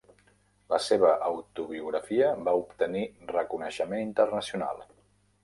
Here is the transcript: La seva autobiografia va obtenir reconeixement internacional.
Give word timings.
La 0.73 0.77
seva 0.85 1.11
autobiografia 1.27 2.31
va 2.49 2.55
obtenir 2.63 3.05
reconeixement 3.35 4.03
internacional. 4.09 4.83